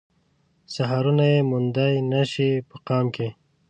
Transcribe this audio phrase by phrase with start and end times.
[0.73, 3.27] سحرونه يې موندای نه شي په قام کې